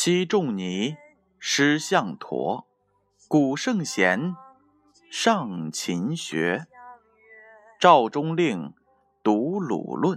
[0.00, 0.96] 昔仲尼
[1.40, 2.68] 师向陀，
[3.26, 4.36] 古圣贤
[5.10, 6.68] 上勤学。
[7.80, 8.72] 赵中令
[9.24, 10.16] 读鲁论，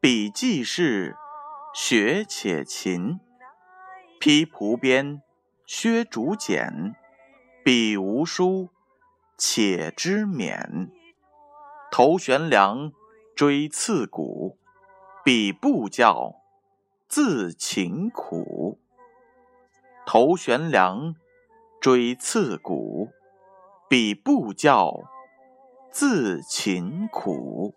[0.00, 1.16] 笔记事
[1.72, 3.18] 学且勤。
[4.20, 5.22] 披蒲鞭，
[5.64, 6.94] 削竹简，
[7.64, 8.68] 笔无书，
[9.38, 10.90] 且知勉。
[11.90, 12.92] 头悬梁，
[13.34, 14.58] 锥刺股，
[15.24, 16.34] 笔不教，
[17.08, 18.78] 自勤苦。
[20.12, 21.14] 头悬梁，
[21.80, 23.10] 锥刺股，
[23.88, 25.04] 彼不教。
[25.92, 27.76] 自勤苦。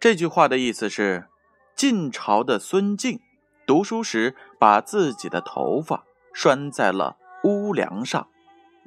[0.00, 1.28] 这句话的意思是，
[1.76, 3.20] 晋朝的孙敬
[3.64, 6.02] 读书时，把自己的头发
[6.34, 8.28] 拴在了屋梁上，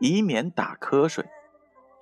[0.01, 1.25] 以免打瞌睡。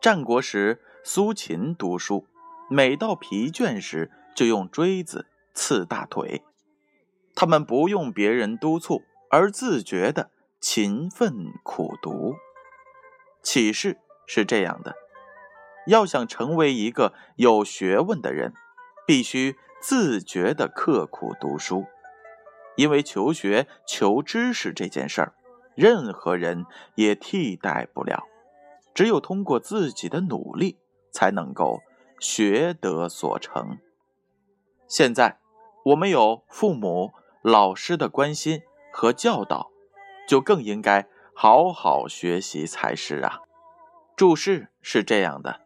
[0.02, 2.26] 战国时，苏秦读书，
[2.72, 6.42] 每到疲倦时，就用锥子刺大腿。
[7.36, 12.36] 他们不用别人督促，而自觉的勤奋苦读。
[13.42, 14.94] 启示是这样的。
[15.88, 18.54] 要想成为一个有学问的人，
[19.08, 21.86] 必须自觉的刻苦读书，
[22.76, 25.34] 因为求学、求知识这件事儿，
[25.74, 28.26] 任何人也替代不了。
[28.94, 30.78] 只有通过自己的努力，
[31.12, 31.82] 才能够
[32.20, 33.80] 学得所成。
[34.88, 35.40] 现在
[35.86, 38.62] 我们有父母、老师的关心
[38.94, 39.72] 和教导，
[40.28, 43.42] 就更应该好好学习才是啊。
[44.16, 45.60] 注释是这样的。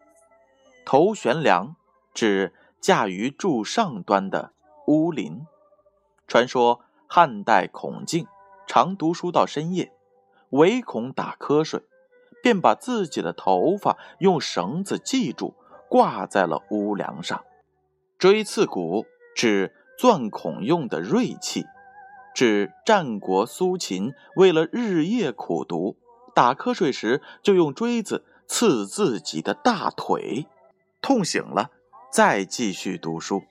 [0.85, 1.75] 头悬梁，
[2.13, 4.53] 指架于柱上端的
[4.87, 5.45] 屋林。
[6.25, 8.25] 传说汉代孔敬
[8.65, 9.91] 常读书到深夜，
[10.51, 11.83] 唯恐打瞌睡，
[12.41, 15.53] 便把自己的头发用绳子系住，
[15.89, 17.43] 挂在了屋梁上。
[18.17, 19.05] 锥刺股
[19.35, 21.65] 指钻孔用的锐器，
[22.37, 25.97] 指战国苏秦为了日夜苦读，
[26.35, 30.45] 打瞌睡时就用锥子刺自己的大腿。
[31.01, 31.71] 痛醒了，
[32.11, 33.41] 再继续读书。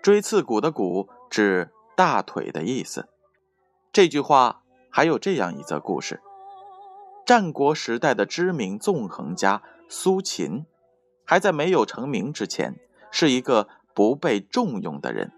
[0.00, 3.10] 锥刺股的“股”指大腿的意思。
[3.92, 6.22] 这句话还有这样一则故事：
[7.26, 10.64] 战国时代的知名纵横家苏秦，
[11.26, 12.74] 还在没有成名之前，
[13.10, 15.30] 是一个不被重用的人。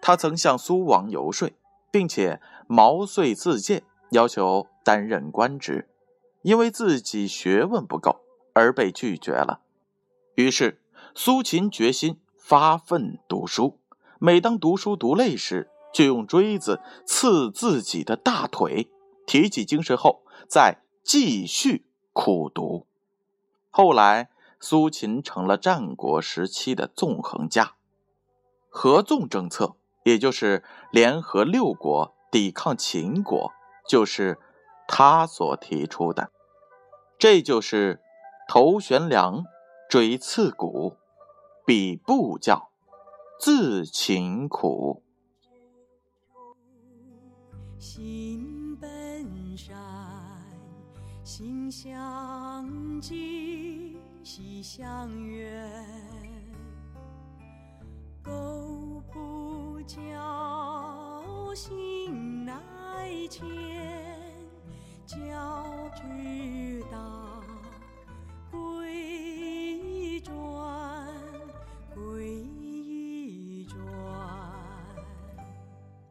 [0.00, 1.48] 他曾向苏王游说，
[1.92, 5.88] 并且毛遂自荐，要求担任官职，
[6.40, 8.22] 因为自己学问不够
[8.54, 9.60] 而被拒绝了。
[10.34, 10.80] 于是，
[11.14, 13.78] 苏秦决心发奋读书。
[14.18, 18.90] 每当读书读累时，就用锥子刺自己的大腿，
[19.26, 22.86] 提起精神后再继续苦读。
[23.68, 27.74] 后来，苏秦成了战国时期的纵横家。
[28.68, 33.52] 合纵政策，也就是联合六国抵抗秦国，
[33.88, 34.38] 就是
[34.86, 36.30] 他所提出的。
[37.18, 38.00] 这就是
[38.48, 39.44] 头悬梁。
[39.90, 40.96] 锥刺股，
[41.66, 42.70] 彼不教，
[43.38, 45.02] 自勤苦。
[47.78, 48.88] 心本
[49.54, 49.76] 善，
[51.22, 56.31] 心相近，心相远。
[58.22, 62.52] 苟不教，心乃
[63.28, 63.61] 迁。